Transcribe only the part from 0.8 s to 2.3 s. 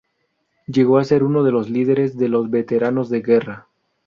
a ser uno de los líderes de